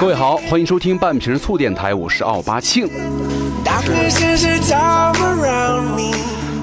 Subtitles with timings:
[0.00, 2.88] 各位好，欢迎收听半瓶醋电台，我是奥巴庆。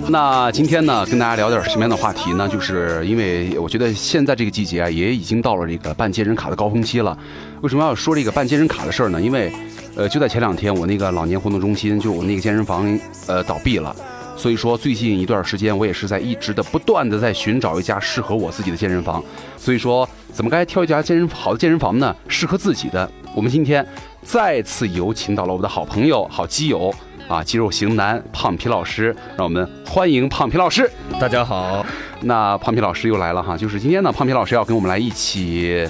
[0.10, 2.46] 那今天呢，跟大家聊点什么样的话题呢？
[2.49, 7.17] 就是因为我觉得现在这个季节啊，也已经到了这个办健身卡的高峰期了。
[7.62, 9.21] 为什么要说这个办健身卡的事儿呢？
[9.21, 9.49] 因为，
[9.96, 13.96] 呃，就在前两天，我那个老年活动中心，就我那个健身房，呃，倒闭了。
[14.42, 19.23] 所以说，最近一段时间，我也是在一直的不断的在寻找一家适合我自己的健身房。
[19.55, 22.16] 所以说，怎么该挑一家健身好的健身房呢？
[22.27, 23.07] 适合自己的。
[23.35, 23.85] 我们今天
[24.23, 26.91] 再次有请到了我们的好朋友、好基友
[27.27, 30.89] 啊，肌肉型男胖皮老师，让我们欢迎胖皮老师。
[31.19, 31.85] 大家好，
[32.21, 35.88] 那胖皮老师又来了哈，就是今天呢，胖皮老师要跟我们来一起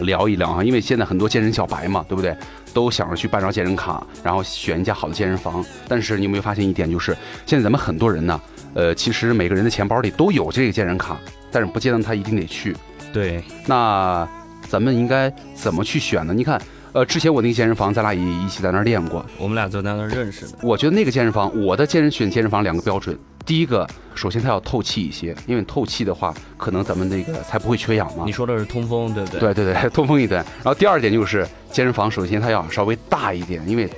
[0.00, 2.36] 聊一聊哈，因为现在很多健身小白嘛，对不对？
[2.72, 5.64] 都想着去办张健身卡，然后选一家好的健身房。
[5.86, 8.40] 但是你有没有发现一点，就是现在咱们很多人呢，
[8.74, 11.18] 呃，其实每个人的钱包里都有这个健身卡，
[11.50, 12.76] 但是不见得他一定得去。
[13.12, 14.28] 对，那
[14.68, 16.34] 咱们应该怎么去选呢？
[16.34, 16.60] 你看，
[16.92, 19.24] 呃，之前我那个健身房，咱俩也一起在那儿练过。
[19.38, 20.52] 我们俩就在那儿认识的。
[20.62, 28.32] 我觉得那个健身房，我的健身选健身房两个标准，第一个，首先它要透气一些，因为透气的话，可能咱们那个才不会缺氧嘛你。
[28.32, 29.40] 说的是通风，对不对？
[29.40, 30.42] 对对对， 通风一点。
[30.62, 33.88] 然后第二点就是健身房，首先它要稍微大一点，因为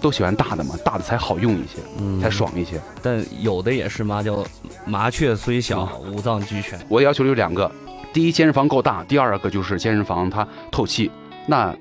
[0.00, 2.80] 都喜欢大的嘛，大的才好用一些，嗯才爽一些。
[3.02, 4.42] 但有的也是嘛，叫
[4.86, 6.78] 麻雀虽小，五脏俱全。
[6.88, 7.70] 我的要求有两个，
[8.12, 11.10] 第一，健身房够大；第二个就是健身房它透气。
[11.50, 11.76] 那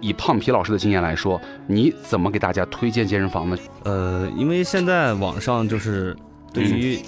[0.00, 3.56] 以胖皮老师的经验来说，你怎么给大家推荐健身房呢？
[3.84, 6.16] 呃，因为现在网上就是
[6.54, 6.98] 对于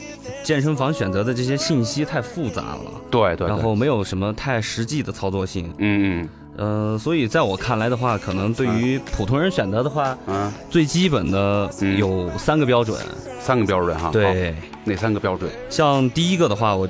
[0.45, 5.73] 健身房选择的这些信息太复杂了，对对对，然后没有什么太实际的操作性。
[5.79, 12.99] 嗯嗯呃，所以在我看来的话，可能对于普通人选择的话，嗯，最基本的嗯有三个标准。
[13.41, 14.05] 三个标准哈。
[14.05, 15.51] 好，对，哪三个标准？
[15.71, 16.87] 像第一个的话，我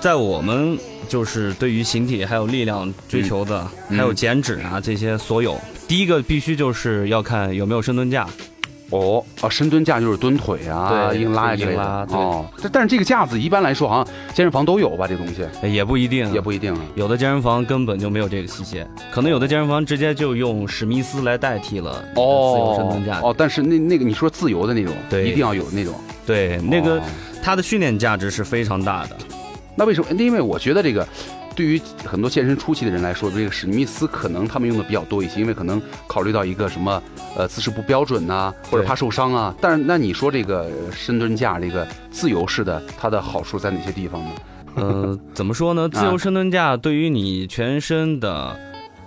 [0.00, 5.58] 在我们就是对于形体还有力量追求的，嗯还有减脂啊这些所有，
[5.88, 8.26] 第一个必须就是要看有没有深蹲架。
[8.90, 11.72] 哦哦，深蹲架就是蹲腿啊、硬拉呀之类的。
[11.72, 15.08] 硬拉对哦，但但是这个架子一般来说好像健身房都有吧？
[15.08, 16.80] 这东西也不一定，也不一定啊。
[16.94, 23.20] 有的健身房根本就没有这个器械，可能有的健身房直接就用史密斯来代替了哦自由深蹲架。
[23.26, 25.92] 哦，但是那那个你说自由的那种，对一定要有那种。
[26.24, 27.02] 对，那个哦
[27.42, 29.16] 它的训练价值是非常大的。
[29.76, 30.10] 那为什么？
[30.12, 31.06] 因为我觉得这个
[31.54, 37.02] 对于很多健身初期的人来说，这个史密斯可能他们用的比较多一些，因为可能考虑到一个什么
[37.36, 39.54] 呃姿势不标准呐、或者怕受伤啊。
[39.60, 44.30] 但是那你说这个呃深蹲架这个自由式的，它的好处在哪些地方呢？
[44.76, 45.88] 呃，怎么说呢？
[45.88, 48.58] 自由深蹲架对于你全身的，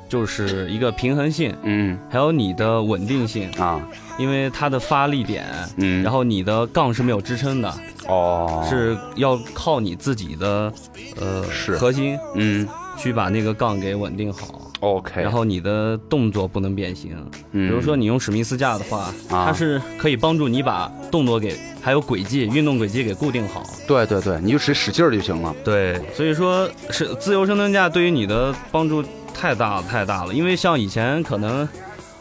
[0.09, 1.97] 就是一个平衡性，嗯。
[2.09, 3.80] 还有你的稳定性，啊。
[4.18, 5.46] 因为它的发力点，
[5.78, 7.74] 嗯，然后你的杠是没有支撑的，
[8.08, 8.66] 哦。
[8.70, 10.74] 是要靠你自己的
[11.22, 11.78] 呃是。
[11.78, 12.68] 核心嗯。
[12.97, 14.59] 去把那个杠给稳定好。
[14.81, 17.12] OK，然后你的动作不能变形，
[17.52, 19.46] 比比如说你用史密斯架的话，啊。
[19.46, 23.64] 它是可以帮助你把动作给还有轨迹、运动轨迹给固定好。
[23.88, 25.56] 对对对，你就使使劲儿就行了。
[25.64, 29.03] 对，所以说是自由深蹲架对于你的帮助
[29.39, 31.67] 太大了太大了，因为像以前可能。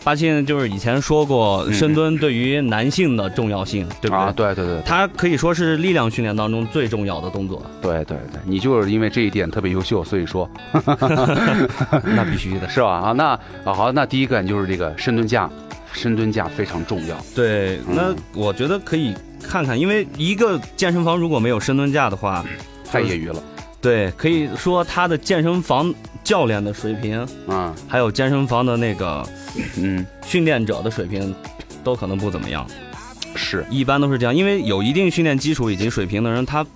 [0.05, 4.17] 八庆就是以前说过嗯深蹲对于男性的重要性，对不对？
[4.17, 10.49] 啊，对对对它可以说是力量训练当中最重要的动作，对对对，你就是因为这一点特别优秀，所以说
[12.05, 12.67] 那必须的。
[12.71, 12.89] 是吧？
[12.89, 13.25] 啊，那
[13.65, 15.51] 啊好，那第一个就是这个深蹲架，
[15.93, 17.17] 深蹲架非常重要。
[17.35, 22.43] 对，嗯那我觉得可以看看，因为一个健身房如果没有深蹲架的话，
[22.91, 23.43] 太业余了，
[23.81, 25.95] 对，可以说他的健身房
[26.25, 29.25] 教练的水平，啊，还有健身房的那个
[29.77, 31.35] 嗯，训练者的水平，
[31.85, 32.67] 都可能不怎么样。
[33.37, 36.67] 是，一般都是这样，因为有一定训练基础以及水平的人，他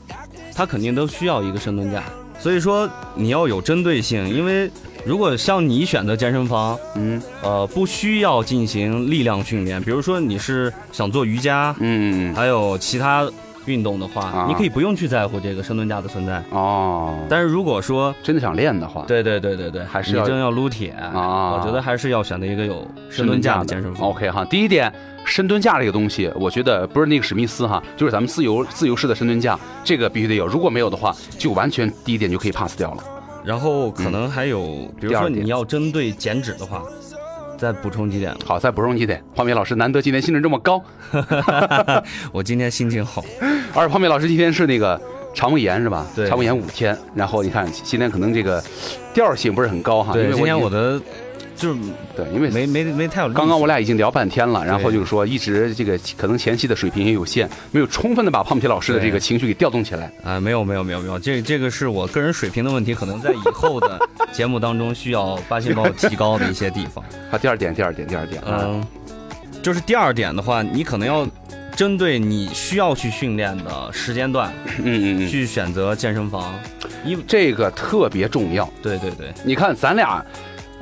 [0.54, 2.04] 他肯定都需要一个深蹲架。
[2.38, 4.70] 所以说你要有针对性，因为
[5.04, 13.28] 如果像你选择健身房，嗯呃，不需要进行力量训练，比如说你是想做瑜伽，嗯，还有其他
[13.67, 16.43] 运动的话，啊你可以不用去在乎这个深蹲架的存在。
[16.50, 24.09] 哦，但是如果说真的想练的话，对对对对对，还是要你真要撸铁啊我觉得还是要选择一个有深蹲架的健身房。
[24.09, 24.93] OK 哈，第一点，
[25.25, 30.47] 深蹲架这个东西，我觉得不是那个史密斯哈，就是咱们自由自由式的深蹲架，这个必须得有。
[30.47, 33.03] 如果没有的话，就完全第一点就可以 pass 掉了。
[33.44, 36.82] 然后可能还有，比如说你要针对减脂的话，
[37.62, 38.35] 再补充几点。
[38.44, 39.23] 好，再补充几点。
[39.37, 40.82] 胖面老师难得今天兴致这么高，
[42.32, 43.25] 我今天心情好，
[43.73, 45.00] 而胖面老师今天是那个
[45.32, 46.05] 肠胃炎是吧？
[46.17, 48.61] 对肠胃炎五天，然后你看今天可能这个
[49.14, 50.12] 调性不是很高哈。
[50.17, 51.00] 因为，今天我的
[51.62, 51.81] 就是
[52.17, 53.29] 对，因为没没没太有。
[53.29, 60.12] 刚刚我俩已经聊半天了，然后就是说一直这个可能前期的水平也有限，没有充分的把胖皮老师的这个情绪给调动起来。
[60.25, 63.97] 啊，没有没有没有没有，这这个是我个人水平的问题，可能在以后的
[64.32, 67.05] 节目当中需要八仙报提高的一些地方。
[67.31, 68.85] 好，第二点，第二点，第二点啊，嗯，
[69.62, 71.25] 就是第二点的话，你可能要
[71.76, 76.53] 针对你需要去训练的时间段嗯嗯嗯，去选择健身房，
[77.05, 78.69] 因为这个特别重要。
[78.82, 80.25] 对对对你看咱俩，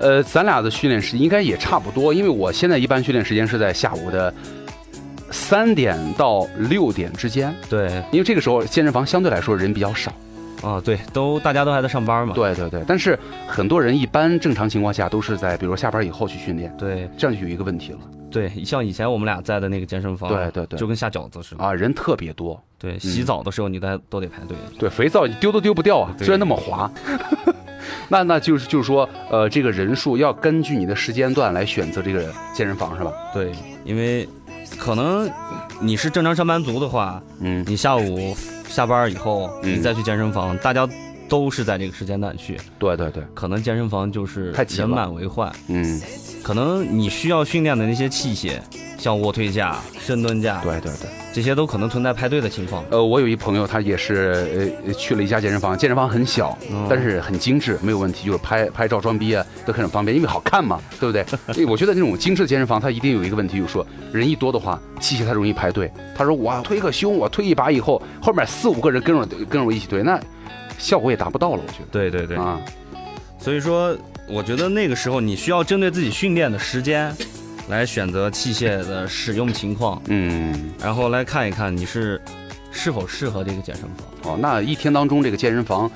[0.01, 4.33] 呃，咱俩的训练时应该也差不多，因为我现在一般训练时间是在下午的
[5.31, 10.13] 三点到六点之间，对因为这个时候健身房相对来说人比较少。
[10.63, 12.35] 啊对，都大家都还在上班嘛。
[12.35, 17.99] 对对对，但是很多人一般正常情况下都是在比如说下班以后去训练，对这样就有一个问题了
[18.31, 21.65] 对，像以前我们俩在的那个健身房，对对对就跟下饺子似的。
[21.65, 22.63] 啊，人特别多。
[22.79, 24.57] 对，洗澡的时候你都都得排队。
[24.79, 26.91] 对，肥皂你丢都丢不掉啊，对虽然那么滑。
[28.09, 32.25] 那那就是就是说，呃，这个人数要根据你的时间段来选择这个
[32.55, 33.13] 健身房是吧？
[33.33, 33.53] 对，
[33.85, 34.29] 因为
[34.79, 35.31] 可能
[35.81, 38.37] 你是正常上班族的话，嗯，你下午
[38.69, 40.89] 下班以后，嗯你再去健身房，大家
[41.31, 45.51] 都是在这个时间段去，对对对，可能健身房就是人满为患。
[45.69, 46.03] 嗯，
[46.43, 48.59] 可能你需要训练的那些器械，
[48.99, 51.09] 像卧推架、深蹲架，对对对。
[51.33, 52.85] 这些都可能存在排队的情况。
[52.91, 61.25] 呃，我有一朋友，他也是呃去了一家健身房，健身房很小，嗯但是很精致，没有问题，就是拍拍照装逼啊都很方便，因为好看嘛，对不对？
[61.67, 65.89] 我觉得那种精致的健身房，它一定有一个问题，就是说人一多的话，器械它容易排队。
[66.17, 70.21] 他说我推个胸，我推一把以后，后面四五个人跟着跟着我一起推，那
[70.81, 72.59] 效果也达不到了，我觉得对对对，啊，
[73.39, 73.97] 所以说，
[74.27, 77.15] 我觉得那个时候你需要针对自己训练的时间，
[77.69, 82.21] 来选择器械的使用情况，嗯，然后来看一看你是
[82.73, 83.85] 是否适合这个健身
[84.23, 84.35] 房。
[84.35, 85.91] 哦，那一天当中这个健身房，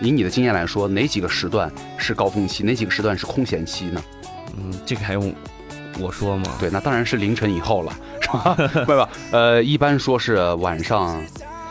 [0.00, 4.02] 以你的经验来说，哪几个时段是高峰期，哪几个时段是空闲期呢？
[4.56, 5.32] 嗯，这个还用
[5.98, 6.44] 我说吗？
[6.58, 8.54] 对，那当然是凌晨以后了，是吧？
[8.84, 11.22] 不不，呃，一般说是晚上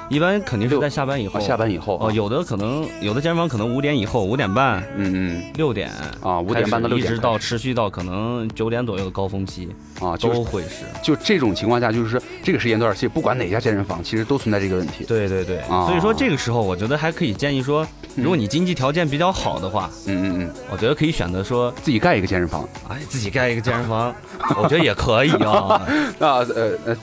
[0.10, 1.40] 一般肯定是在下班以后。
[1.40, 5.90] 哦下班以后哦，有的可能有的健身房可能五点以后，五点半、嗯嗯六点
[6.22, 9.70] 嗯啊，五点半到六点一直到持续到可能九点左右的高峰期
[10.02, 10.84] 啊，就是都会是。
[11.02, 15.06] 就这种情况下，就是说这个时间段，其实不管哪家健身房，其实都存在这个问题。
[15.06, 15.88] 对对对，啊。
[15.88, 22.68] 所以说这个时候我觉得还可以建议说，如果你经济条件比较好的话，嗯嗯嗯，我觉得可以选择说，自己盖一个健身房。
[22.90, 24.14] 哎，自己盖一个健身房，
[24.62, 25.82] 我觉得也可以啊，
[26.20, 26.96] 那，呃呃，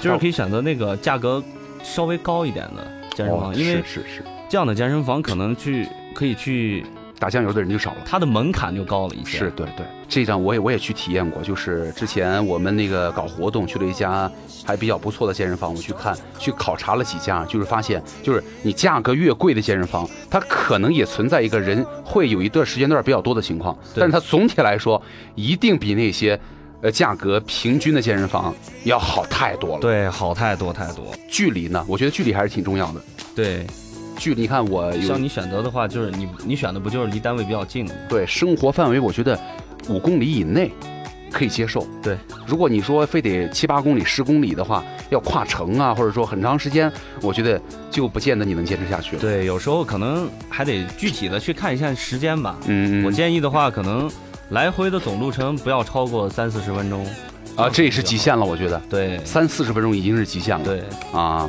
[0.00, 1.42] 就是可以选择那个价格
[1.86, 6.84] 稍微高一点的健身哦房，因为是是是，这样的健身房可能去可以去，
[7.18, 7.98] 打酱油的人就少了。
[8.04, 9.38] 它的门槛就高了一些。
[9.38, 14.30] 是对对，这张我也我也去体验过，就是之前我们那个搞活动去了一家
[14.66, 25.00] 还比较不错的健身房，我去看去考察了几家，就是发现就是你价格越贵的健身房，它可能也存在一个人会有一段时间段比较多的情况，但是它总体来说
[25.34, 26.38] 一定比那些
[26.86, 28.54] 呃价格平均的健身房
[28.84, 29.80] 要好太多了。
[29.80, 31.04] 对，好太多太多。
[31.28, 33.00] 距离呢，我觉得距离还是挺重要的。
[33.34, 33.66] 对，
[34.16, 38.00] 距离，你看我像你选择的话，就是你你选的不就是离单位比较近的吗？
[38.08, 39.36] 对生活范围，我觉得
[39.88, 40.70] 五公里以内
[41.32, 41.84] 可以接受。
[42.00, 42.16] 对，
[42.46, 46.90] 如果你说非得七八公里、十公里的话，要跨城啊，或者说很长时间，
[47.20, 47.60] 我觉得
[47.90, 49.20] 就不见得你能坚持下去了。
[49.20, 52.56] 对，有时候可能还得具体的去看一下时间吧。
[52.68, 54.08] 嗯，我建议的话，可能
[54.50, 57.06] 来回的总路程不要超过三四十分钟。
[57.56, 60.64] 啊，这也是极限了，我觉得对三四十分钟已经是极限了。
[60.64, 61.48] 对，啊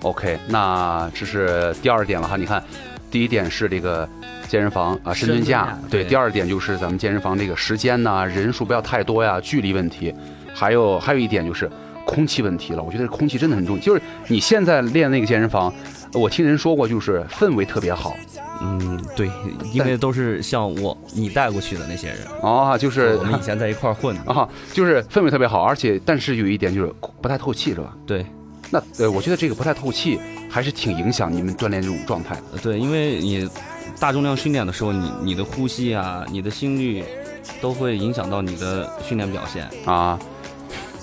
[0.00, 2.36] ，OK，那这是第二点了哈。
[2.36, 2.64] 你看，
[3.10, 4.08] 第一点是这个
[4.48, 10.14] 健身房啊，深蹲架对第二点就是咱们健身房这个时间呐、人数不要太多呀，距离问题，
[10.54, 11.70] 还有还有一点就是
[12.06, 12.82] 空气问题了。
[12.82, 15.70] 我觉得空气真的很重要，就是你现在练那个健身房，
[16.14, 18.14] 我听人说过，就是氛围特别好
[18.62, 19.28] 嗯，对，
[19.72, 24.32] 因为都是像我你带过去的那些人，啊，就是我们以前在一块儿混的。
[24.32, 27.96] 啊，就是氛围特别好，而且但是有一点就是不太透气，是吧？
[28.06, 28.24] 对，
[28.70, 30.18] 那呃，我觉得这个不太透气
[30.48, 32.42] 还是挺影响你们锻炼这种状态的。
[32.52, 33.48] 呃对，因为你
[33.98, 37.04] 大重量训练的时候，你你的呼吸啊，你的心率
[37.60, 39.68] 都会影响到你的训练表现。
[39.84, 40.18] 啊。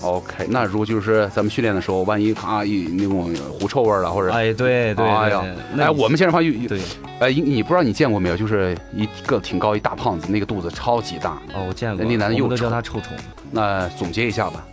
[0.01, 5.43] OK，那如果就是咱们训练的时候，万一咔一那种狐臭味儿了，或者哎，对对对哎呀，
[5.73, 6.79] 那哎，我们健身房有，有对
[7.19, 8.35] 哎，你你不知道你见过没有？
[8.35, 11.41] 就是一个挺高一大胖子，那个肚子超级大。
[11.53, 13.15] 哦，我见过，那男的又我们都叫臭他臭虫。
[13.51, 14.65] 那总结一下吧，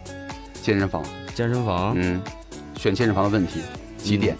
[0.62, 1.02] 健身房，
[1.34, 2.20] 健身房、嗯，
[2.76, 3.60] 选健身房的问题
[3.98, 4.36] 几点？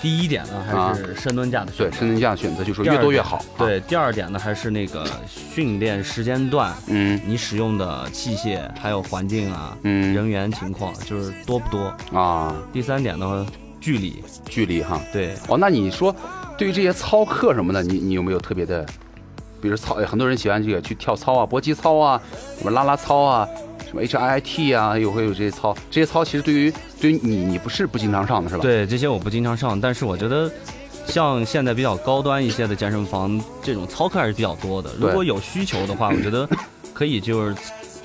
[0.00, 1.90] 第一点呢，还是深蹲架的选择。
[1.90, 3.36] 对，深蹲架的选择就是越多越好。
[3.36, 7.20] 啊，对，第二点呢，还是那个训练时间段，嗯。
[7.26, 10.14] 你使用的器械还有环境啊、嗯。
[10.14, 11.92] 人员情况，就是多不多。
[12.12, 13.46] 啊，第三点呢，
[13.80, 15.00] 距离，距离哈。
[15.12, 16.14] 对，哦，那你说
[16.56, 18.86] 对于这些操课什么的，你你有没有特别的，
[19.60, 22.22] 比比如操，很多人喜欢这个去跳操啊，搏击操啊，
[22.56, 23.48] 什么拉拉操啊，
[23.86, 25.74] 什么 HIIT 啊，又会有这些操。
[25.90, 30.50] 这些操其实对于对于你，你不是不经常上的是吧？，对这些我不经常上，但是我觉得。
[31.08, 34.90] 像现在比较高端一些的健身房，这种操课还是比较多的。
[34.98, 36.48] 如果有需求的话，我觉得
[36.92, 37.54] 可以就是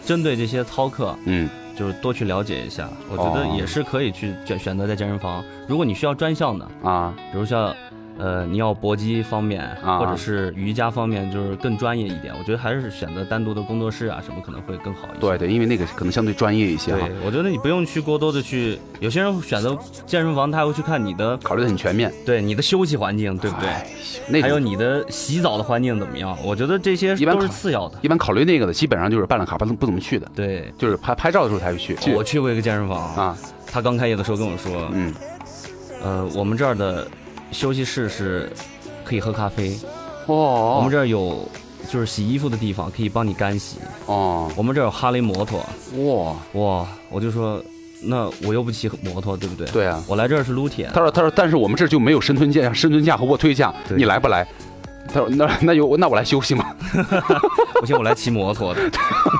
[0.05, 2.88] 针对这些操课，嗯，就是多去了解一下。
[3.09, 5.43] 我觉哦得也是可以去选选择在健身房。
[5.67, 7.75] 如果你需要专项的，啊，比如像，
[8.21, 12.31] 呃，你要搏击方面，啊或者是瑜伽方面，就是更专业一点。
[12.37, 15.19] 我觉得还是选择单独的工作室啊，什么可能会更好一些。
[15.19, 19.75] 对对，因为那个可能相对专业一些哈对，，我觉得你不用去过多的去，有些人选择
[20.05, 23.67] 健身房，他会去看你的，考虑的很全面，对你的休息环境，对不对？
[23.67, 23.87] 哎
[24.27, 26.37] 那还有你的洗澡的环境怎么样？
[26.43, 27.97] 我觉得这些一般都是次要的。
[28.03, 31.97] 一般考虑那个的，基本上就是办了卡不不怎么去的，对，就是拍拍照的时候才会去。
[32.13, 35.13] 我去过一个健身房，啊，他刚开业的时候跟我说，嗯，
[36.03, 37.07] 呃，我们这儿的
[37.51, 38.51] 休息室是
[39.03, 39.77] 可以喝咖啡，
[40.27, 41.48] 哦，我们这儿有
[41.89, 43.77] 就是洗衣服的地方，可以帮你干洗。
[44.05, 45.60] 哦，我们这儿有哈雷摩托，
[45.98, 47.62] 哇，哇，我就说，
[48.01, 49.67] 那我又不骑摩托，对不对？
[49.67, 50.03] 对啊。
[50.08, 54.48] 我来这儿是撸铁，他说他说，但是我们这儿就没有深蹲架、深蹲架和卧推架，你来不来？
[55.13, 56.74] 他说那那有那我来休息嘛？
[57.81, 58.81] 不行，我来骑摩托的。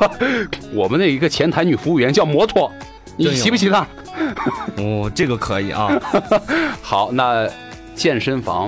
[0.74, 2.70] 我们那一个前台女服务员叫摩托，
[3.16, 3.88] 你骑不骑她？
[4.78, 5.90] 哦，这个可以啊。
[6.82, 7.48] 好，那
[8.02, 8.68] 健身房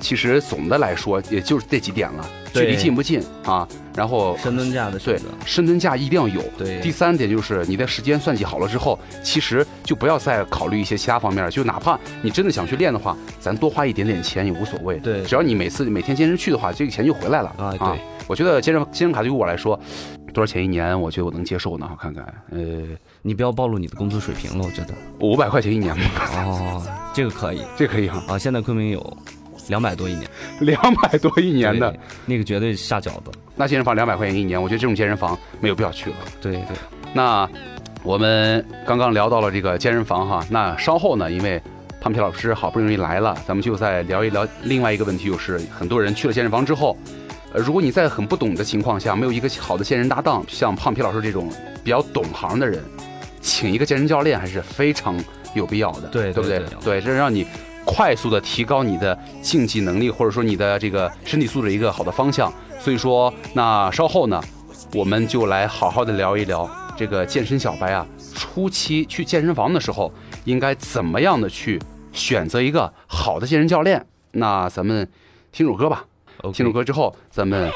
[0.00, 3.66] 其实总的来说也就是这几点了，距离近不近啊？
[3.94, 6.42] 然后深蹲架的对深蹲架一定要有。
[6.58, 11.48] 对第三点就是你的时间算计好了之后，其实就不要再考虑一些其他方面了。
[11.48, 14.96] 就哪怕你真的想去练的话，咱多花一点点钱也无所谓。
[14.96, 19.78] 对只要你每次每天坚持去的话，这个钱就回来了啊对我觉得健身健身卡对于我来说，
[20.32, 20.98] 多少钱一年？
[20.98, 21.88] 我觉得我能接受呢。
[21.90, 22.58] 我看看，呃，
[23.20, 24.94] 你不要暴露你的工资水平了，我觉得。
[25.20, 28.38] 五百块钱一年吧，哦，这个可以 这可以哈，啊。
[28.38, 29.16] 现在昆明有
[29.68, 30.28] 两百多一年，
[30.60, 33.30] 两百多一年的，那个绝对下饺子。
[33.54, 36.16] 那健身房两百块钱一年，我觉得这种健身房没有必要去了。
[36.40, 36.76] 对对，
[37.12, 37.48] 那
[38.02, 41.62] 我们刚刚聊到了这个健身房哈，那稍后呢，因为
[42.00, 46.96] 胖皮老师好不容易来了，咱们就再聊一聊另外一个问题，就是很多人去了健身房之后，
[47.54, 51.50] 呃，如果你在很不懂的情况下，没有一个好的健身搭档，像胖皮老师这种
[51.84, 52.82] 比较懂行的人，
[53.42, 55.14] 请一个健身教练还是非常
[55.54, 56.68] 有必要的，对对不对对？
[56.82, 57.46] 对，这让你
[57.84, 62.50] 快速的提高你的竞技能力，或者说你的这个身体素质一个好的方向。
[62.80, 64.42] 所以说，那稍后呢，
[64.94, 70.10] 我们就来好好的聊一聊这个健身小白啊，初期去健身房的时候，
[70.44, 71.78] 应该怎么样的去
[72.12, 74.06] 选择一个好的健身教练。
[74.32, 75.06] 那咱们
[75.52, 76.06] 听首歌吧
[76.50, 77.70] 听首歌之后，咱们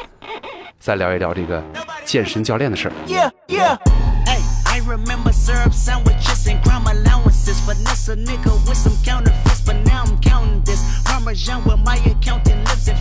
[0.78, 1.62] 再聊一聊这个
[2.04, 2.92] 健身教练的事儿。
[3.06, 3.76] Yeah, yeah.
[4.24, 7.60] Hey, I remember syrup sandwiches and crime allowances.
[7.64, 10.80] Finesse a nigga with some counterfeits, but now I'm counting this.
[11.04, 12.88] Parmesan with my accountant lives.
[12.88, 12.96] In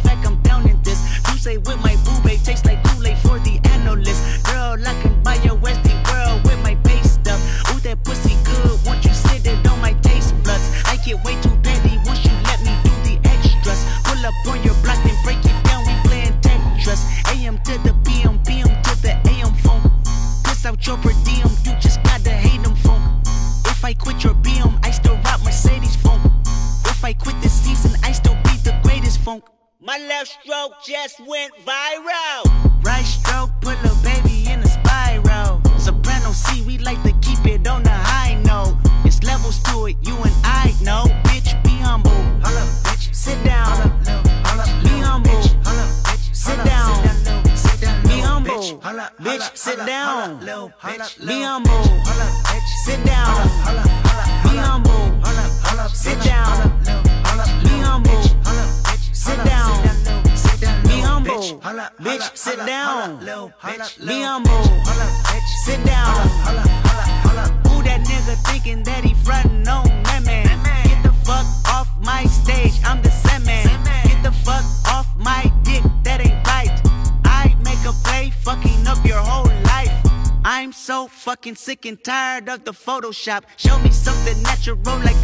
[31.06, 31.75] just went viral.
[81.46, 83.44] Fucking sick and tired of the Photoshop.
[83.56, 85.16] Show me something natural like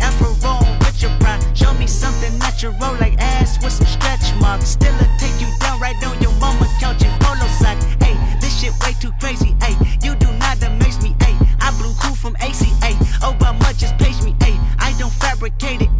[0.85, 1.41] with your pride.
[1.57, 4.69] Show me something natural like ass with some stretch marks.
[4.69, 7.83] Still a take you down right on your mama couch in polo socks.
[8.05, 9.55] Hey, this shit way too crazy.
[9.63, 9.73] Hey,
[10.03, 11.15] you do not amaze me.
[11.21, 12.93] Hey, I blew cool from ACA.
[13.25, 14.35] Obama oh, just page me.
[14.43, 15.90] Hey, I don't fabricate it.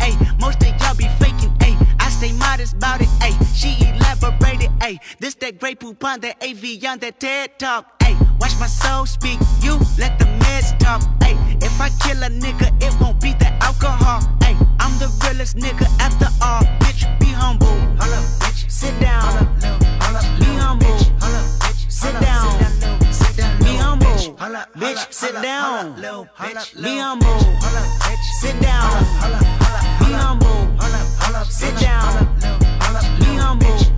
[4.92, 8.04] Hey, this that great poupon, that Av on that TED talk.
[8.04, 9.40] Hey, watch my soul speak.
[9.62, 11.02] You let the meds talk.
[11.24, 14.20] Hey, if I kill a nigga, it won't be the alcohol.
[14.44, 16.64] Hey, I'm the realest nigga after all.
[16.84, 17.68] Bitch, be humble.
[17.68, 18.70] Hold up, bitch.
[18.70, 19.24] Sit down.
[19.24, 20.86] Hold up, hold up, be humble.
[20.88, 21.08] Bitch.
[21.24, 21.90] Hold up, bitch.
[21.90, 22.52] Sit hold down.
[22.52, 24.08] Sit down, sit down be humble.
[24.76, 26.02] Bitch, sit down.
[26.02, 27.40] Be humble.
[27.40, 28.28] Bitch.
[28.42, 28.92] Sit down.
[30.04, 30.68] Be humble.
[31.50, 32.28] Sit down.
[33.20, 33.70] Be humble.
[33.70, 33.91] Bitch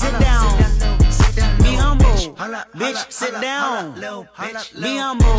[0.00, 0.56] sit down.
[1.58, 2.06] Be humble.
[2.74, 3.94] Bitch, sit down.
[3.94, 5.38] Bitch, be humble,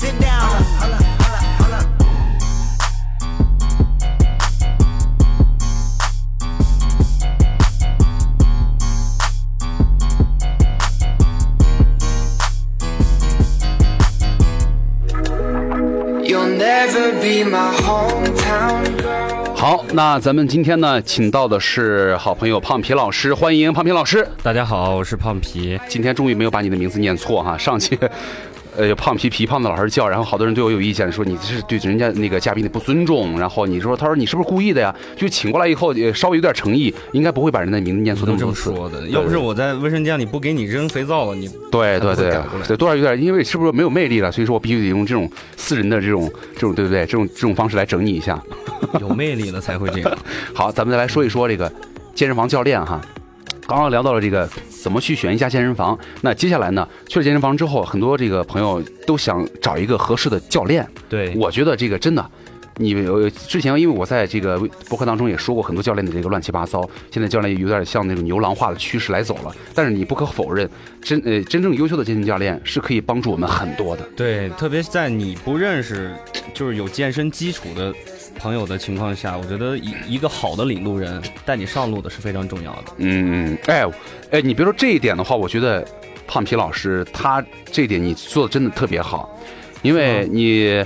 [0.00, 0.50] sit down.
[16.24, 19.29] You'll never be my hometown girl.
[19.60, 24.26] 好，那咱们今天呢，请到的是好朋友胖皮老师，欢迎胖皮老师。
[24.42, 25.78] 大家好，我是胖皮。
[25.86, 27.94] 今天终于没有把你的名字念错哈，上期。
[28.80, 33.38] 呃，胖皮皮胖的老师叫，然后好多人对我有意见，说你这是对人家那个嘉宾的不尊重。
[33.38, 34.94] 然后你说，他说你是不是故意的呀？
[35.16, 38.24] 就请过来以后，呃稍微有点诚意，应该不会把人的名字念错。
[38.24, 38.74] 这么那么多次。
[38.74, 44.32] 说的，要不是我在卫生间里不给你扔肥皂了，你对对对，多少有点，因为是不是没有魅力了？
[44.32, 46.84] 所以说我必须得用这种私人的这种这种对。
[46.84, 47.04] 不对？
[47.04, 48.42] 这种这种方式来整你一下。
[49.00, 50.18] 有魅力了才会这样。
[50.54, 51.70] 好，咱们再来说一说这个
[52.14, 53.00] 健身房教练哈。
[53.66, 60.86] 刚刚聊到了这个怎么去选一家健身房，那接下来呢，去了健身房之后，很多这个朋友都想找一个合适的教练。
[61.08, 62.30] 对，我觉得这个真的，
[62.76, 69.54] 你呃之前因为我在这个博客当中也说过很多教练的这个乱七八糟，现在教练有点像那种牛郎化的趋势来走了。
[69.74, 70.68] 但是你不可否认，
[71.02, 74.02] 真呃真正优秀的健身教练是可以帮助我们很多的。
[74.16, 76.12] 对，特别在你不认识，
[76.54, 77.94] 就是有健身基础的
[78.38, 82.92] 朋友的情况下，我觉得一一个好的领路人带你上路的是非常重要的。
[82.98, 83.84] 嗯，哎，
[84.30, 85.86] 哎，你别说这一点的话，我觉得
[86.26, 89.28] 胖皮老师他这一点你做的真的特别好，
[89.82, 90.84] 因为你。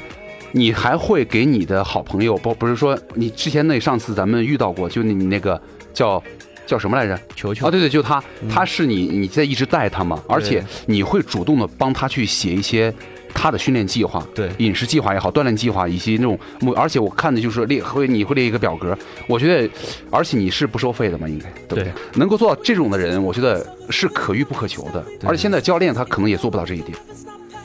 [0.57, 5.61] 你还会给你的好朋友，不不是说你之前那上次咱们遇到过，就你你那个
[5.93, 6.23] 叫
[6.65, 7.21] 叫什么来着？
[7.35, 12.95] 球球啊，对对，就他，他是你你在一直带他嘛，而且你会主动的帮他去写一些
[13.35, 19.69] 他的训练计划，对饮食计划也好，锻炼计划以及那种目，而且我看的就是列会你会列一个表格，我觉得，
[20.11, 21.85] 而且你是不收费的嘛，应该对不对？
[21.85, 26.97] 对能够做到这种的人，我觉得是可遇不可求的，而且现在教练他可能也做不到这一点，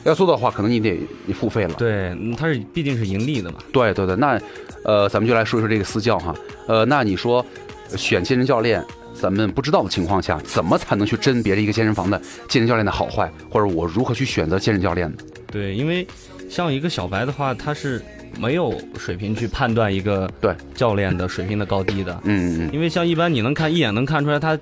[0.04, 1.74] 要做到的话，可能你得你付费了。
[1.74, 3.58] 对，嗯他是毕竟是盈利的嘛。
[3.72, 4.38] 对对对，那
[4.84, 6.34] 呃，咱们就来说一说这个私教哈。
[6.66, 7.44] 呃，那你说
[7.90, 15.16] 呃选健身教练，咱们不知道的情况下，怎么才能去甄别这一个健身房的健身教练的好坏，或者我如何去选择健身教练呢？
[15.50, 16.06] 对，因为
[16.48, 18.02] 像一个小白的话，他是
[18.38, 22.20] 没有水平去判断一个对教练的水平的高低的。
[22.24, 24.58] 嗯嗯因为像一般你能看一眼能看出来他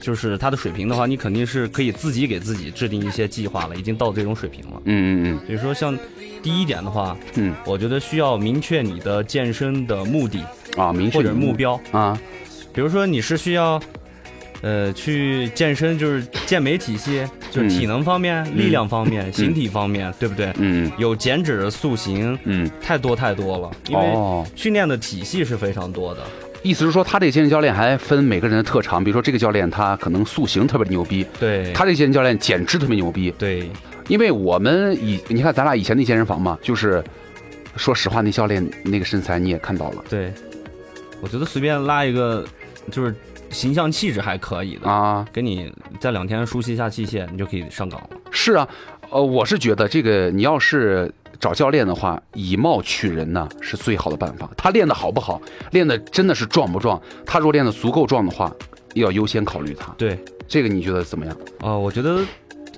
[0.00, 4.82] 就是他的水平的话，你肯定是可以自己给自己制定一些计划了，已经到这种水平了。
[4.84, 5.98] 嗯嗯嗯所以说，像
[6.42, 10.44] 第一点的话，嗯我觉得需要明确你的健身的目的
[10.76, 11.80] 嗯啊，明确或者目标。
[11.92, 12.20] 啊，
[12.74, 13.80] 比如说你是需要，
[14.62, 20.52] 呃，去健身，就是健美体系，就是体能方面、力量方面、形体方面，对不对？
[20.58, 20.90] 嗯。
[20.98, 26.20] 有减脂、塑形，嗯，太多太多了，因为哦，训练的体系是非常多的。
[26.62, 33.70] 意思是说他这健身教练还分每个人的特长，比如说这个教练他可能塑形特别牛逼，对，他这健身教练减脂特别牛逼，对。
[34.08, 37.02] 因为我们以你看咱俩以前那健身房嘛，就是
[37.76, 40.04] 说实话，那教练那个身材你也看到了。
[40.08, 40.32] 对，
[41.20, 42.44] 我觉得随便拉一个，
[42.90, 43.14] 就是
[43.50, 45.26] 形象气质还可以的，啊。
[45.32, 48.10] 给你在两天熟悉一下器械，你就可以上岗了。
[48.30, 48.68] 是啊，
[49.10, 54.50] 呃，我是觉得这个你要是找教练的话，以貌取人呢是最好的办法。
[54.56, 55.40] 他练的好不好，
[55.72, 57.00] 练的真的是壮不壮？
[57.24, 58.52] 他如果练的足够壮的话，
[58.94, 59.92] 要优先考虑他。
[59.98, 61.36] 对，这个你觉得怎么样？
[61.60, 62.20] 啊、我觉得。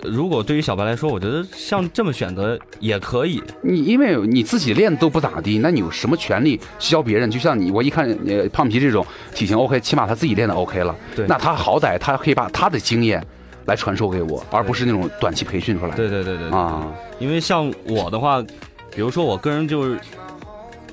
[0.02, 3.42] 如果对于小白来说，我觉得像这么选择也可以。
[3.62, 7.30] 你因为你自己练都不咋地，那你有什么权利去教别人？
[7.30, 13.24] 就像你，我一看呃胖皮这种体型 OK，起码他自己练的 OK 了，对那他好歹他可以把他的经验
[13.66, 15.94] 来传授给我，而不是那种短期培训出来。
[15.94, 16.86] 对对对对对啊，
[17.18, 18.40] 因为像我的话，
[18.94, 19.98] 比如说我个人就是，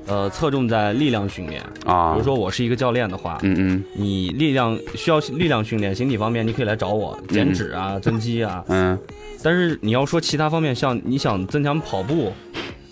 [0.07, 1.61] 呃，侧重在力量训练。
[1.85, 8.63] 啊，比如说我是一个教练的话，嗯嗯你力量需要力量训练，形体方面你可以来找我，减脂啊、增肌啊。
[8.67, 8.97] 嗯，
[9.41, 12.31] 但是你要说其他方面，像你想增强跑步，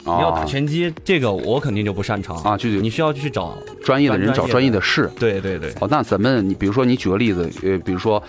[0.06, 5.10] 你你要打拳击，这个我肯定就不擅长啊，就是你需要去找，专业的人找专业的事。
[5.18, 8.22] 对对对，哦，那咱们你比如说你举个例子，呃，比如说，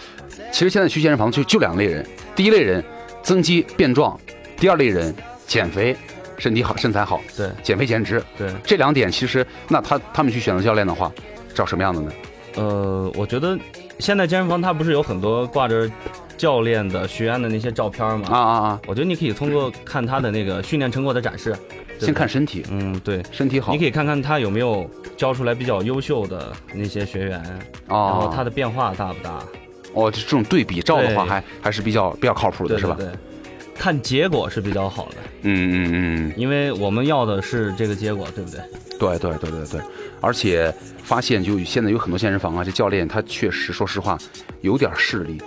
[0.52, 2.84] 其实现在去健身房就就两类人，第一类人
[3.22, 4.18] 增肌变壮，
[4.56, 5.12] 第二类人
[5.46, 5.96] 减肥，
[6.38, 11.10] 身体好身材好，对减肥减脂，对，这两点其实那他他们去选择教练的话，
[11.54, 12.12] 找什么样的呢？
[12.56, 13.58] 呃，我觉得
[13.98, 15.90] 现在健身房它不是有很多挂着
[16.36, 18.28] 教练的学员的那些照片吗？
[18.30, 18.80] 啊啊啊！
[18.86, 21.56] 我觉得你可以通过看他的那个训练成果的展示，
[21.98, 27.42] 先看身体，嗯，对，身体好你可以看看他有没有教出来比较优秀的那些学员，
[27.88, 29.42] 然后哦他，的变化大不大？
[29.92, 32.94] 哦，这种对比照的话对还还是比较比较靠谱的，是吧？
[32.96, 33.18] 对对对。
[33.76, 38.60] 看结果是比较好的，嗯嗯嗯，因为我们要的是这个结果，对不对？
[38.98, 39.80] 对对对对对，
[40.20, 44.16] 而且发现就现在有很多健身房啊，这教练他确实说实话
[44.60, 45.40] 有点势力。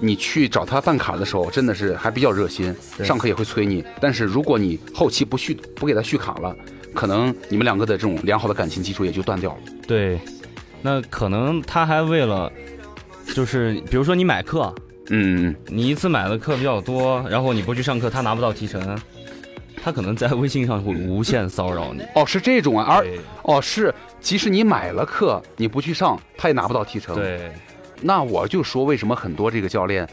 [0.00, 3.84] 你去找他办卡的时候，真的是还比较热心，上课也会催你。
[4.00, 6.56] 但是如果你后期不续不给他续卡了，
[6.92, 9.58] 可能你们两个的这种良好的感情基础也就断掉了。
[9.86, 10.18] 对，
[10.80, 12.52] 那可能他还为了，
[13.32, 14.74] 就是比如说你买课，
[15.10, 18.98] 嗯，嗯你一次买的课比较多，然后你不去上课，他拿不到提成，
[19.82, 22.02] 他可能在微信上会无限骚扰你。
[22.14, 23.06] 哦，是这种啊，而
[23.42, 27.52] 哦是，即使你买了课，你不去上，他也拿不到提成。，对，
[28.00, 30.08] 那我就说为什么很多这个教练。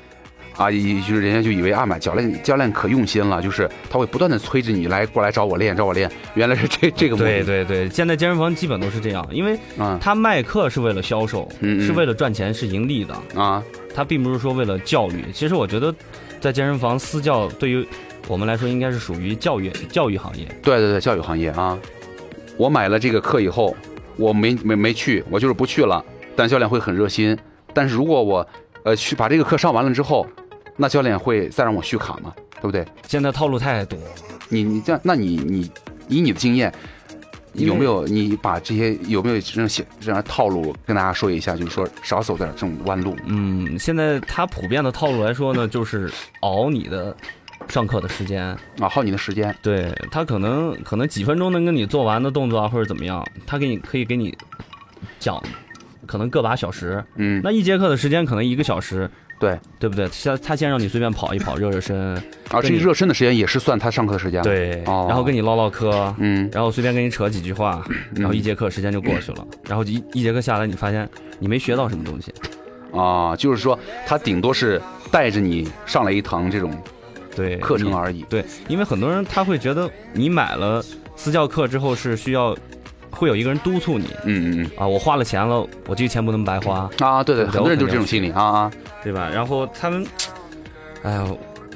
[0.59, 6.11] 啊，也就是人家就以为啊，买教练教练可用心了，就是他会不断的催着你来过来找我练，找我练。
[6.33, 7.29] 原来是这这个目的。
[7.29, 13.63] 对对对，现在健身房基本都是这样，因为啊他卖课是为了销售，是为了赚钱，是盈利的，啊，
[13.95, 15.23] 他并不是说为了教育。
[15.33, 15.95] 其实我觉得，
[16.41, 17.87] 在健身房私教对于
[18.27, 20.45] 我们来说，应该是属于教育教育行业。
[20.61, 21.79] 对对对，教育行业啊，
[22.57, 23.73] 我买了这个课以后，
[24.17, 26.03] 我没没没去，我就是不去了，
[26.35, 27.37] 但教练会很热心。
[27.73, 28.45] 但是如果我
[28.83, 30.27] 呃去把这个课上完了之后，
[30.81, 32.33] 那教练会再让我续卡吗？
[32.55, 32.85] 对不对？
[33.05, 33.99] 现在套路太多，
[34.47, 35.69] 你你这样，那你你
[36.07, 36.73] 以你的经验，
[37.53, 41.55] 有没有你把这些有没有这种写这样套路跟大家说一下？
[41.55, 43.15] 就是说少走点这种弯路。
[43.25, 46.09] 嗯，现在他普遍的套路来说呢，就是
[46.41, 47.15] 熬你的
[47.67, 48.45] 上课的时间。
[48.79, 49.53] 啊，耗你的时间。
[49.61, 54.33] 对他可能可能几分钟能跟你做完的动作啊，或者怎么样，他给你可以给你
[55.19, 55.41] 讲，
[56.05, 59.09] 可能个把小时，嗯，那一节课的时间可能一个小时，
[59.39, 60.07] 对对不对？
[60.09, 62.21] 先他先让你随便跑一跑，热热身，啊，
[62.51, 67.83] 这跟你热身的时间也是算他上课的时间。，对，哦然后跟你唠唠嗑，嗯，然后随便跟你扯几句话，
[68.15, 71.07] 然后一节课时间就过去了，然后一一节课下来，你发现
[71.39, 72.33] 你没学到什么东西，
[72.93, 76.71] 啊，就是说他顶多是带着你上来一堂这种
[77.35, 78.23] 对，课程而已。
[78.23, 80.83] 对，因为很多人他会觉得你买了
[81.15, 82.53] 私教课之后是需要
[83.09, 84.05] 会有一个人督促你。
[84.25, 84.71] 嗯嗯嗯。
[84.77, 88.71] 啊，我花了钱了，我这个钱不能白花，嗯，啊，对对，对很多人就是这种心理啊啊，
[89.03, 89.29] 对吧？
[89.33, 90.05] 然后他们，
[91.03, 91.27] 哎呀，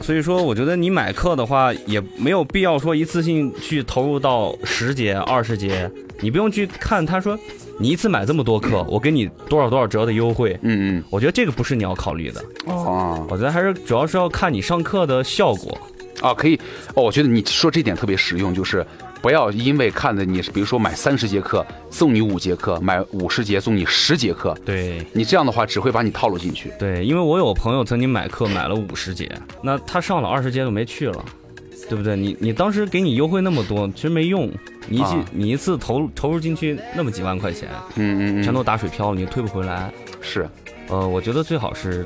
[0.01, 7.37] 所以说我觉得你买课的话，也没有必要说一次性去投入到十节、二十节，你不用去看他说
[7.79, 10.57] 你一次买这么多课，我给你多少多少折的优惠。
[10.61, 13.25] 嗯嗯，我觉得这个不是你要考虑的，哦。
[13.29, 15.77] 我觉得还是主要是要看你上课的效果。
[16.21, 16.55] 啊，可以。
[16.93, 18.85] 哦，我觉得你说这点特别实用，就是
[19.23, 26.73] 不要因为看的你是，比如说买三十节课送你五节课，买五十节送你十节课，对你这样的话只会把你套路进去。
[26.77, 29.31] 对，因为我有朋友曾经买课买了五十节，
[29.61, 31.23] 那他上了二十节就没去了。
[31.89, 32.15] 对不对？
[32.15, 34.49] 你你当时给你优惠那么多，其实没用。
[34.87, 39.91] 你一你一次投投入进去那么几万块钱，嗯嗯嗯，全都打水漂了，你退不回来。
[40.21, 40.49] 是
[40.87, 42.05] 呃，我觉得最好是，上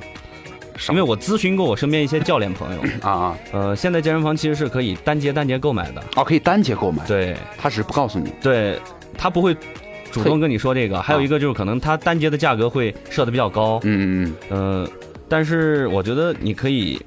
[0.89, 3.37] 因为我咨询过我身边一些教练朋友， 啊啊。
[3.51, 6.03] 呃，现在健身房其实是可以单节单节购买的。
[6.15, 7.35] 哦，可以单节购买，对。
[7.57, 8.31] 他只是不告诉你。
[8.41, 8.79] 对，
[9.17, 9.55] 他不会
[10.11, 11.01] 主动跟你说这个。
[11.01, 14.89] 还有一个就是可能他单节的价格会设的比较高，嗯嗯呃，
[15.27, 17.01] 但是我觉得你可以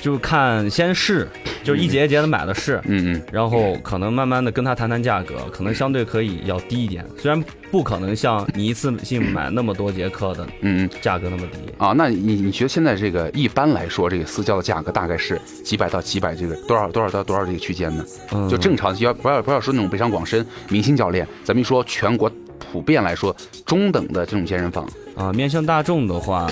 [0.00, 1.28] 就是看先试，
[1.62, 2.80] 就是一节一节的买的是。
[2.86, 11.58] 嗯嗯然后可能慢慢的跟他谈谈价格，可能相对可以要低一点，虽然不可能像你一次性买那么多节课的嗯嗯价格那么低。
[11.78, 18.04] 啊，那你你觉得现在这个一般来说，这个私教的价格大概是几百到几百这个多少多少到多少这个区间呢？
[18.32, 22.30] 嗯，就正常，要不要不要说那种北上广深明星教练，咱们一说全国
[22.72, 26.50] 普遍来说中等的这种健身房啊，面向大众的话，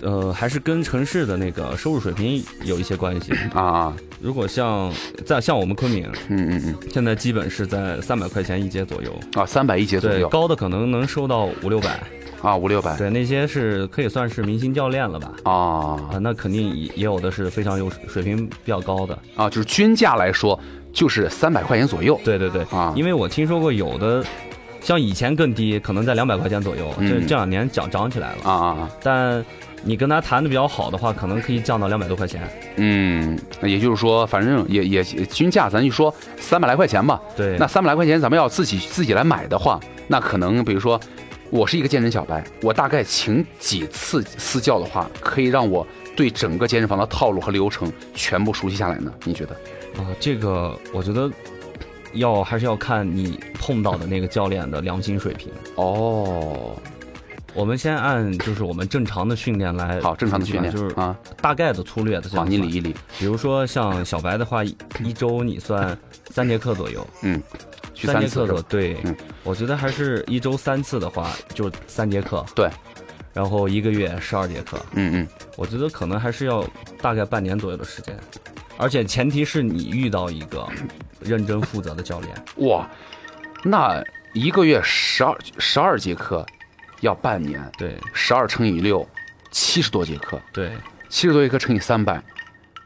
[0.00, 3.32] 呃，还是跟城市的那个收入水平有一些关系。
[3.52, 4.92] 啊啊，如果像
[5.26, 6.74] 在像我们昆明，嗯嗯嗯。
[6.90, 12.00] 现在基本是在三百块钱一节左右，啊，三百一节左对，右高的可能能收到五六百，
[12.42, 12.96] 啊，五六百。
[12.96, 15.32] 对，那些是可以算是明星教练了吧？
[15.44, 15.52] 啊。
[15.52, 20.58] 啊，那肯定也也有的是非常有水平比较高的，啊，就是均价来说
[20.92, 22.20] 就是三百块钱左右。
[22.24, 24.24] 对对对，啊，因为我听说过有的，
[24.80, 27.08] 像以前更低，可能在两百块钱左右，嗯。
[27.08, 29.44] 这这两年涨涨起来了，啊啊啊，但
[29.84, 32.42] 你跟他谈的比较好的话，可能可以降到两百多块钱，
[32.76, 37.20] 嗯，也就是说，反正也也均价，咱就说三百来块钱吧。
[37.36, 41.00] 对，那三百来块钱，咱们要自己自己来买的话，那可能比如说，
[41.50, 45.86] 我是一个健身小白，我大概请几次私教的话，可以让我
[46.16, 49.12] 对整个健身房的套路和流程全部熟悉下来呢？
[49.24, 49.54] 你觉得？
[50.02, 51.30] 啊，这个我觉得
[52.12, 55.50] 要还是要看你碰到的那个教练的良心水平。
[55.76, 56.76] 哦，
[57.58, 62.50] 我们先按就是我们正常的训练来，好，正常的训练就是啊，大概的粗略的这好，样算。
[62.52, 65.98] 你理一理，比如说像小白的话，一一周你算
[66.30, 67.42] 三节课左右，嗯，
[67.94, 68.46] 去三节课？
[68.46, 69.16] 左对，嗯。
[69.42, 72.70] 我觉得还是一周三次的话，就三节课，对，
[73.32, 76.64] 然后一个月十二节课，嗯嗯，我觉得可能还是要
[77.02, 78.16] 大概半年左右的时间。
[78.76, 80.64] 而且前提是你遇到一个
[81.18, 82.32] 认真负责的教练。
[82.68, 82.88] 哇，
[83.64, 84.00] 那
[84.32, 86.46] 一个月十二十二节课，
[87.00, 89.06] 要半年，对十二乘以六，
[89.50, 90.70] 七十多节课，对，
[91.08, 92.22] 七十多节课乘以三百，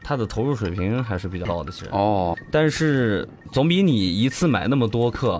[0.03, 1.89] 他的投入水平还是比较高的，其实。
[1.91, 5.39] 哦，但是总比你一次买那么多课，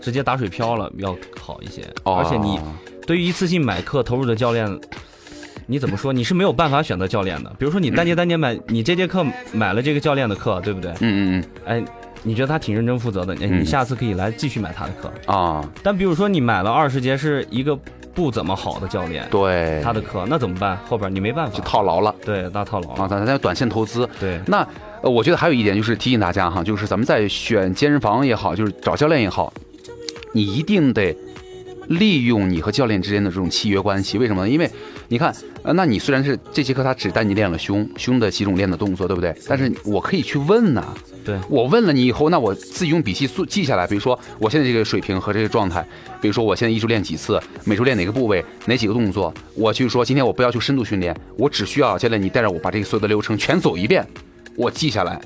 [0.00, 1.82] 直接打水漂了要好一些。
[2.04, 2.60] 哦而且你
[3.06, 4.80] 对于一次性买课投入的教练，
[5.66, 6.12] 你怎么说？
[6.12, 7.50] 你是没有办法选择教练的。
[7.58, 10.90] 比如说你单节单节买，你这节课买了这个教练的课，对不对？
[10.92, 11.84] 嗯嗯嗯哎，
[12.22, 15.12] 你觉得他挺认真负责的，哎嗯你下次可以来继续买他的课。
[15.26, 17.78] 嗯啊，但比如说你买了二十节是一个
[18.14, 20.78] 不怎么好的教练，对，他的课，那怎么办？
[20.88, 23.08] 后边你没办法就套牢了对，那套牢了啊，了。
[23.08, 24.08] 咱咱要短线投资。
[24.20, 24.66] 对，那
[25.02, 29.52] 呃，我觉得还有一点就是提醒大家哈，就是咱们在选健身房也好，就是找教练也好，
[30.32, 31.14] 你一定得
[31.88, 34.18] 利用你和教练之间的这种契约关系。
[34.18, 34.48] 为什么呢？
[34.48, 34.70] 因为
[35.08, 39.34] 你看，呃，那你虽然是这节课他只带你练了胸胸的几种练的动作，对不对？
[39.46, 40.94] 但是我可以去问呐、
[41.24, 45.86] 对我问了你以后，那我自己用笔记记记下来，比如说我现在这个水平和这个状态，
[46.20, 54.06] 比如说我现在一周练几次，每周练哪个部位，哪几个动作，我去说今天我不要求深度训练，我只需要教练你带着我把这个所有的流程全走一遍，
[54.56, 55.20] 我记下来，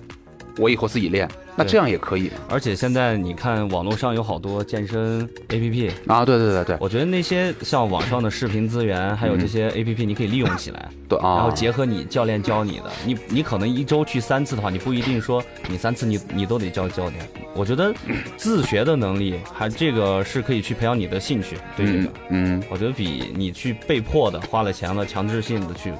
[0.58, 2.30] 我以后自己练，那这样也可以。
[2.48, 6.76] 而且现在你看网络上有好多健身 APP，啊，对对对对。
[6.80, 17.28] 我觉得那些像网上的视频资源，还有这些 APP，你可以利用起来，对啊，然后结合你教练教你的，你你可能一周去三次的话，你不一定说你三次你你都得教教练。
[17.54, 17.92] 我觉得
[18.36, 21.98] 自学的能力，还这个是可以去培养你的兴趣，对这个
[22.30, 22.62] 嗯，嗯。
[22.68, 25.92] 我觉得比你去被迫的花了钱了，强制性的去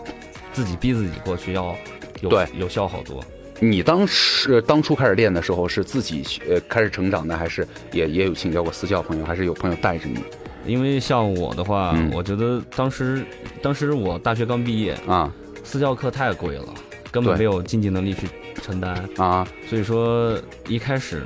[0.53, 1.75] 自己逼自己过去要
[2.21, 2.47] 有对。
[2.57, 3.23] 有效好多。
[3.61, 10.21] 你当时当初开始练的时候是自己呃开始成长的，还是也也有请教过私教朋友，还是有朋友带着你？
[10.67, 12.11] 因为像我的话，嗯。
[12.15, 13.25] 我觉得当时
[13.63, 15.33] 当时我大学刚毕业，啊。
[15.65, 16.67] 私教课太贵了，
[17.11, 18.27] 根本对没有经济能力去
[18.63, 19.09] 承担。
[19.17, 19.47] 啊。
[19.69, 21.23] 所以说一开始，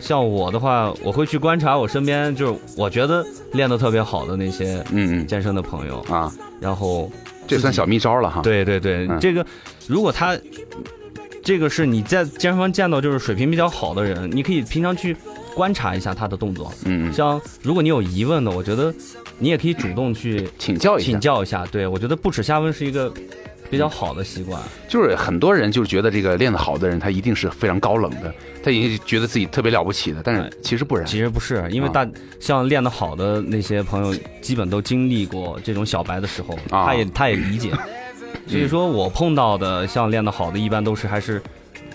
[0.00, 5.26] 像我的话， 我会去观察我身边，就是我觉得练得特别好的那些嗯嗯。
[5.26, 7.10] 健身的朋友，啊，然后
[7.46, 8.42] 这算小秘招了哈。
[8.42, 9.18] 对对对，嗯。
[9.20, 9.46] 这个
[9.86, 10.38] 如果他
[11.48, 15.16] 这个是你在健身房见到就是水平比较好的人，你可以平常去
[15.54, 16.70] 观察一下他的动作。
[16.84, 18.94] 嗯嗯，像如果你有疑问的，我觉得
[19.38, 21.18] 你也可以主动去请教一下请。
[21.18, 21.64] 教一下。
[21.72, 23.10] 对我觉得不耻下问是一个
[23.70, 24.60] 比较好的习惯。
[24.90, 28.30] 就是很多人就是觉得这个练得好的人，他一定是非常高冷的，
[28.62, 31.06] 他已经觉得自己特别了不起的，但是哎其实不然。
[31.06, 32.06] 其实不是，因为啊大
[32.38, 37.70] 像练得好的那些朋友，基本都经历过这种小白的时候，啊他也他也理解。
[38.46, 41.42] 所以说我碰到的像练得好的，一般都是还是，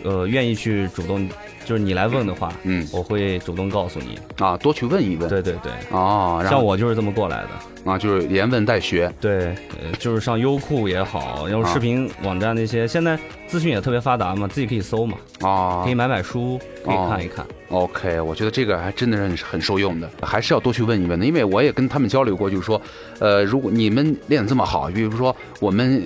[0.03, 1.27] 呃，愿意去主动，
[1.65, 4.19] 就是你来问的话，嗯我会主动告诉你。
[4.38, 5.30] 啊，多去问一问。
[5.30, 7.91] 对对对，哦，像我就是这么过来的。
[7.91, 9.12] 啊，就是连问带学。
[9.19, 9.47] 对，
[9.82, 17.45] 呃，就是上优酷也好，然后啊视频网站那些，现在资讯也特别发达嘛，自己可以搜嘛，啊可以买买书，可以哦看一看。
[17.69, 22.82] OK，我觉得这个还真的是很很受用的，还是要多去问一问的，因为我也跟他们交流过，就是说，
[23.19, 26.04] 呃，如果你们练得这么好，比如说我们。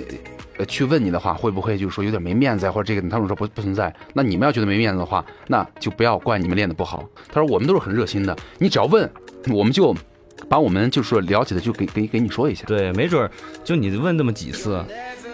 [0.57, 3.93] 呃，去问你的话，会不会就是说有点没面子啊，或者这个他们说不不存在？
[4.13, 7.07] 那你们要觉得没面子的话，那就不要怪你们练得不好。
[7.31, 9.09] 他说我们都是很热心的，你只要问，
[9.51, 9.95] 我们就
[10.49, 13.29] 把我们就是说了解的就给给给你说一下，对，没准儿
[13.63, 14.83] 就你问那么几次，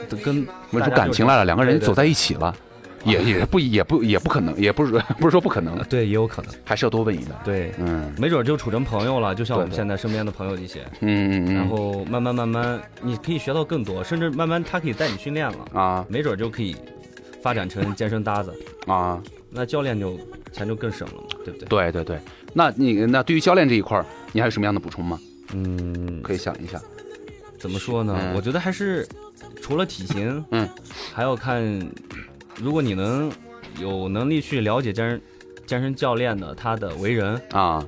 [0.10, 2.56] 都跟问出感情来了，两个人走在一起了，
[3.04, 6.52] 也也不也不也不可能，也不是不是说不可能呃，对，也有可能。
[6.63, 7.30] 还是要多问一问。
[7.44, 10.82] 对，嗯没准儿就处成朋友了，就像我们现在身边的朋友一些。
[11.02, 16.76] 嗯嗯嗯，然后慢慢慢慢，你可以学到更多，甚至慢慢他可以带你训练了，啊没准儿就可以
[17.42, 18.54] 发展成健身搭子，
[18.88, 19.22] 啊。
[19.56, 20.20] 那教练就
[20.52, 21.68] 钱就更省了嘛，对不对？
[21.68, 22.20] 对对对，
[22.54, 25.20] 那你那对于教练这一块儿，你还有什么样的补充吗？
[25.54, 26.82] 嗯，可以想一下。
[27.60, 28.18] 怎么说呢？
[28.20, 29.08] 嗯我觉得还是
[29.62, 30.68] 除了体型，嗯，
[31.13, 31.62] 还要看，
[32.60, 33.32] 如果你能
[33.80, 35.22] 有能力去了解健身
[35.66, 37.86] 健身教练的他的为人，啊，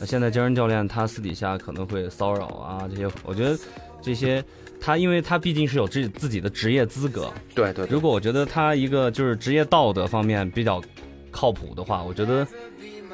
[0.00, 3.58] 那现在健身教练他私底下可能会骚扰啊这些，我觉得
[4.00, 4.42] 这些
[4.80, 7.86] 他因为他毕竟是有自自己的职业资格，对对。
[7.86, 10.82] 如果我觉得他一个就是职业道德方面比较
[11.30, 12.46] 靠谱的话，我觉得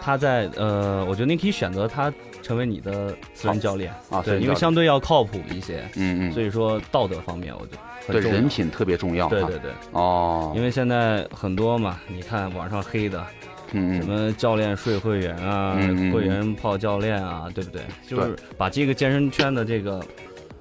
[0.00, 2.12] 他在呃，我觉得你可以选择他
[2.48, 3.92] 成为你的私人教练。
[4.08, 9.28] 啊，对，因为相对要靠谱一些，嗯嗯，所以说道德方面我觉得很对人品特别重要。
[9.28, 13.24] 对对对，哦，因为现在很多嘛，你看网上黑的
[13.72, 14.02] 嗯嗯。
[14.02, 15.74] 什么教练睡会员啊，
[16.10, 17.82] 会员泡教练啊，对不对？
[18.06, 20.02] 就是把这个健身圈的这个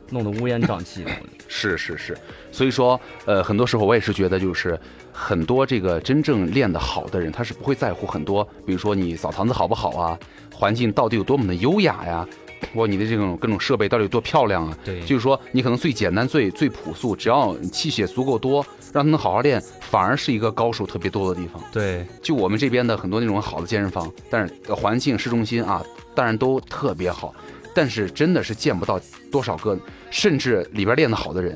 [0.10, 1.12] 弄得乌烟瘴气的。
[1.48, 2.18] 是是是，
[2.52, 4.80] 所以说呃，很多时候我也是觉得就是。
[5.20, 10.20] 很多这个真正练得好的人，他是不会在乎很多，比如说你澡堂子好不好啊，
[10.54, 12.28] 环境到底有多么的优雅呀，
[12.76, 14.78] 哇，你的这种各种设备到底有多漂亮啊？
[14.86, 21.60] 对就是说你可能最简单、最最朴素，只要你器械足够多，让他能好好练，反而是一个高手特别多的地方。
[21.72, 27.34] 对，就我们这边的很多那种好的健身房，但是呃环境市中心啊，当然都特别好，
[27.78, 29.00] 但是真的是见不到
[29.32, 29.78] 多少个，
[30.10, 31.56] 甚至里边练得好的人，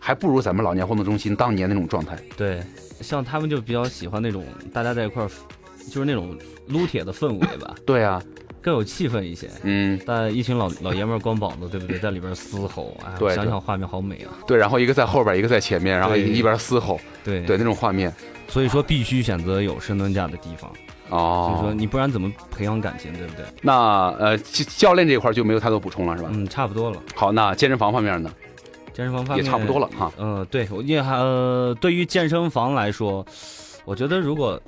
[0.00, 2.18] 还不如咱们老年活动中心当年那种状态。
[2.36, 2.60] 对，
[3.00, 5.30] 像他们就比较喜欢那种大家在一块儿，
[5.88, 8.20] 就是那种撸铁的氛围吧， 对啊，
[8.60, 9.48] 更有气氛一些。
[9.62, 12.00] 嗯，但一群老老爷们儿光膀子，对不对？
[12.00, 14.34] 在里边嘶吼，哎，想想画面好美啊。
[14.48, 18.12] 对，然后一个在后边，一个在前面，然后对一边嘶吼，对对那种画面。
[18.48, 20.68] 所以说必须选择有深蹲架的地方，
[21.10, 23.44] 所以说哦，你不然怎么培养感情，对不对？
[23.62, 26.30] 那呃教教练这一块就没有太多补充了，是吧？
[26.32, 27.02] 嗯，差不多了。
[27.14, 28.32] 好，那健身房方面呢，
[28.94, 30.12] 健身房方面也差不多了哈。
[30.18, 33.24] 嗯，对，我也还呃，对于健身房来说，
[33.84, 34.60] 我觉得如果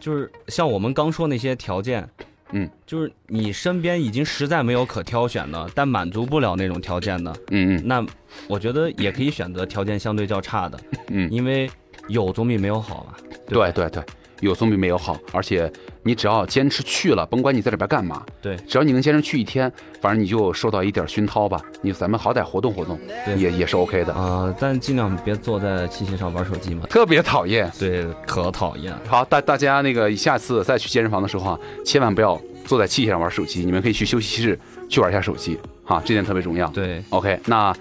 [0.00, 2.08] 就是像我们刚说那些条件，
[2.52, 8.04] 嗯，就是你身边已经实在没有可挑选的，但满足不了那种条件的，嗯嗯那
[8.48, 10.78] 我觉得也可以选择条件相对较差的，
[11.08, 11.70] 嗯，因为
[12.08, 13.12] 有总比没有好嘛。
[13.12, 14.02] 吧对对对，
[14.42, 15.70] 有总比没有好，而且
[16.02, 21.60] 你只要坚持去了，甭管你在里边干嘛，对只要你能坚持去一天，反正你就受到一点熏陶吧。
[21.80, 24.12] 你咱们好歹活动活动，对也也是 OK 的。
[24.12, 26.84] 啊、但尽量别坐在器械上玩手机嘛。
[26.90, 27.70] 特别讨厌。
[27.78, 28.92] 对，可讨厌。
[29.06, 36.66] 好，大大家那个下次再去健身房的时候啊，千万不要坐在器械上玩手机，你们可以去休息室去玩一下手机，哈，这点特别重要。
[36.68, 37.72] 对，OK，那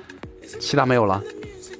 [0.60, 1.22] 其他没有了。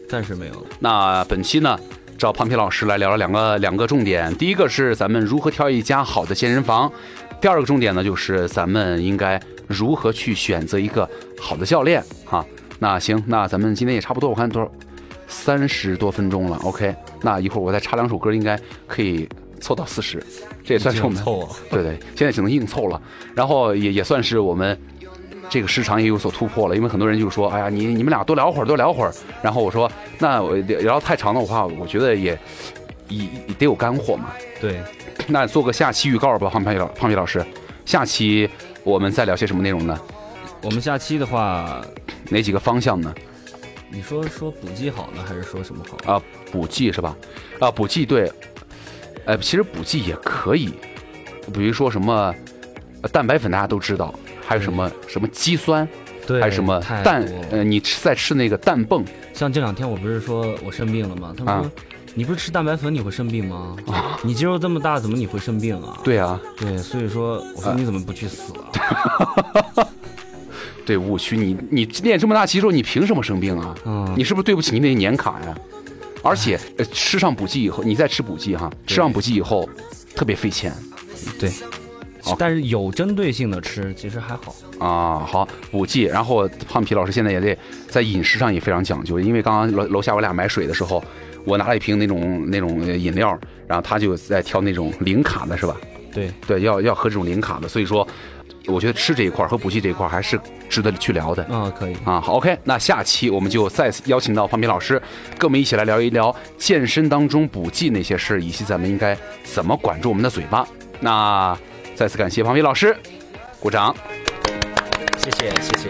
[0.10, 0.64] 暂时没有了。
[0.80, 1.80] 那本期呢，
[2.22, 4.32] 找胖皮老师来聊了两个两个重点。
[4.36, 6.92] 第一个是咱们如何挑一家好的健身房，
[7.42, 12.46] 第二个重点呢，就是咱们应该如何去选择一个好的教练哈。
[12.78, 14.72] 那行，那咱们今天也差不多，我看多少
[15.28, 16.60] 三十多分钟了。
[16.62, 18.56] OK，那一会儿我再插两首歌，应该
[18.86, 19.28] 可以
[19.60, 20.24] 凑到四十，
[20.64, 21.50] 这也算是我们凑啊。
[21.72, 23.02] 对对，现在只能硬凑了。
[23.34, 24.80] 然后也也算是我们
[25.52, 32.40] 这个时长也有所突破了，因为很多人就说：“哎呀，你你们俩多聊会儿，多聊会儿。”然后我说：“那我聊聊太长的话，我觉得也
[33.10, 34.30] 也也得有干货嘛。
[34.62, 34.82] 对，
[35.28, 37.46] 那做个下期预告吧，胖皮老胖皮老师，
[37.86, 38.50] 下期
[38.86, 40.00] 我们再聊些什么内容呢？
[40.62, 41.86] 我们下期的话，
[42.30, 43.14] 哪几个方向呢？
[43.90, 46.14] 你说说补剂好呢，还是说什么好？
[46.14, 47.14] 啊，补剂是吧？
[47.60, 48.32] 啊，补剂对，
[49.26, 50.74] 呃，其实补剂也可以，
[51.54, 52.34] 比如说什么
[53.02, 54.14] 呃蛋白粉，大家都知道，
[54.52, 55.88] 还有什么什么肌酸。
[56.28, 57.26] 对还有什么太蛋？
[57.50, 61.34] 呃，你吃在吃那个蛋泵像这两天我不是说我生病了吗？
[61.38, 61.72] 他们说、啊
[62.14, 63.78] 你不是吃蛋白粉你会生病吗？
[63.88, 65.98] 啊你肌肉这么大，怎么你会生病啊？
[66.04, 68.52] 对啊，对，所以说我说你怎么不去死
[69.76, 69.88] 啊？
[70.86, 73.74] 对误区，你你练这么大肌肉，你凭什么生病啊？
[73.86, 75.56] 嗯你是不是对不起你那年卡呀？
[76.22, 79.68] 而且呃，吃上补剂以后，你再吃补剂哈，吃上补剂以后
[80.14, 80.74] 特别费钱
[81.40, 81.56] 对好，
[82.38, 84.54] 但是有针对性的吃其实还好。
[84.80, 85.26] 啊。
[85.26, 87.58] 好，补剂，然后胖皮老师现在也得
[87.88, 91.04] 在饮食上也非常讲究，因为刚刚楼楼下我俩买水的时候，
[91.46, 95.76] 我拿了一瓶那种那种呃饮料，然后他就在挑那种零卡的是吧？
[96.14, 98.06] 对，对，要要喝这种零卡的，所以说，
[98.68, 100.38] 我觉得吃这一块和补剂这一块还是
[100.70, 101.42] 值得去聊的。
[101.46, 101.96] 啊，可以。
[102.04, 105.02] 啊，好，OK，那下期我们就再次邀请到胖皮老师，
[105.38, 110.68] 跟我们一起来聊一聊健身当中补剂那些事儿，以及咱们应该怎么管住我们的嘴巴。
[111.00, 111.58] 那
[112.02, 112.98] 再次感谢胖皮老师，
[113.60, 113.96] 鼓掌。
[115.20, 115.88] 谢谢谢谢。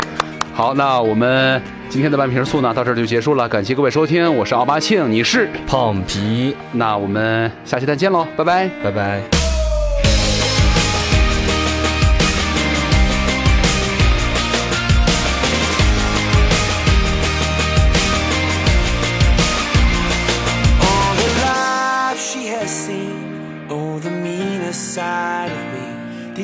[0.53, 8.69] 好，那我们今天的半瓶醋呢，到这儿就结束了，感谢各位收听，我是奥巴庆，你是，胖皮，那我们下期再见喽，拜拜。
[8.83, 9.40] 拜拜。